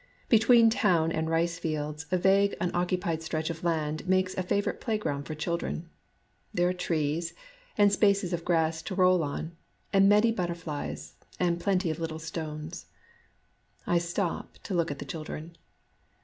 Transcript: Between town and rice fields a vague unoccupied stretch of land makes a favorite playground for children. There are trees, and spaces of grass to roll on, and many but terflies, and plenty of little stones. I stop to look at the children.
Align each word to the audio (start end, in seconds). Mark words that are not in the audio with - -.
Between 0.29 0.71
town 0.71 1.11
and 1.11 1.29
rice 1.29 1.59
fields 1.59 2.07
a 2.11 2.17
vague 2.17 2.55
unoccupied 2.59 3.21
stretch 3.21 3.51
of 3.51 3.63
land 3.63 4.07
makes 4.07 4.35
a 4.35 4.41
favorite 4.41 4.81
playground 4.81 5.25
for 5.27 5.35
children. 5.35 5.91
There 6.51 6.67
are 6.67 6.73
trees, 6.73 7.35
and 7.77 7.93
spaces 7.93 8.33
of 8.33 8.43
grass 8.43 8.81
to 8.81 8.95
roll 8.95 9.21
on, 9.21 9.55
and 9.93 10.09
many 10.09 10.31
but 10.31 10.47
terflies, 10.49 11.13
and 11.39 11.59
plenty 11.59 11.91
of 11.91 11.99
little 11.99 12.17
stones. 12.17 12.87
I 13.85 13.99
stop 13.99 14.57
to 14.63 14.73
look 14.73 14.89
at 14.89 14.97
the 14.97 15.05
children. 15.05 15.55